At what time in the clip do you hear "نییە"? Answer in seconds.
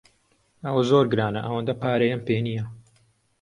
2.45-2.65